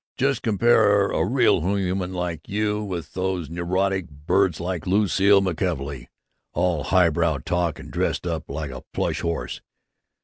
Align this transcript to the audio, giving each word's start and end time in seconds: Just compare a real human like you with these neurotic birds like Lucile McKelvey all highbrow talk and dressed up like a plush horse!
Just 0.17 0.41
compare 0.41 1.09
a 1.11 1.23
real 1.23 1.61
human 1.61 2.11
like 2.11 2.49
you 2.49 2.81
with 2.83 3.13
these 3.13 3.51
neurotic 3.51 4.09
birds 4.09 4.59
like 4.59 4.87
Lucile 4.87 5.41
McKelvey 5.43 6.07
all 6.53 6.85
highbrow 6.85 7.37
talk 7.45 7.77
and 7.77 7.91
dressed 7.91 8.25
up 8.25 8.49
like 8.49 8.71
a 8.71 8.81
plush 8.93 9.19
horse! 9.21 9.61